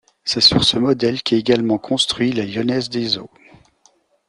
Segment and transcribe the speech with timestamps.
[0.23, 3.29] C'est sur ce modèle qu'est également construit la Lyonnaise des eaux.